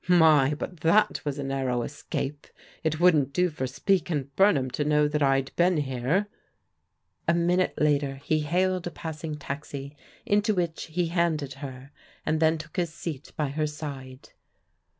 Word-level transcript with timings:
My, 0.07 0.55
but 0.55 0.77
that 0.79 1.23
was 1.25 1.37
a 1.37 1.43
narrow 1.43 1.81
eso^l 1.81 2.09
THE 2.09 2.17
NIGHT 2.17 2.23
CLUB 2.23 2.33
AFFAIR 2.33 2.89
239 2.89 2.89
It 2.89 2.97
wotildn't 2.97 3.33
do 3.33 3.49
for 3.51 3.67
Speke 3.67 4.09
and 4.09 4.35
Burnham 4.35 4.71
to 4.71 4.83
know 4.83 5.07
that 5.07 5.21
I'd 5.21 5.55
been 5.55 5.77
here." 5.77 6.27
A 7.27 7.35
minute 7.35 7.75
later 7.77 8.15
he 8.15 8.39
hailed 8.39 8.87
a 8.87 8.89
passing 8.89 9.37
taxi, 9.37 9.95
into 10.25 10.55
which 10.55 10.85
he 10.87 11.09
handed 11.09 11.53
her, 11.61 11.91
and 12.25 12.39
then 12.39 12.57
took 12.57 12.77
his 12.77 12.91
seat 12.91 13.31
by 13.37 13.49
her 13.49 13.67
side. 13.67 14.29